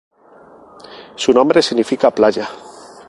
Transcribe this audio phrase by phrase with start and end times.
[1.15, 2.49] Su nombre significa ""playa"".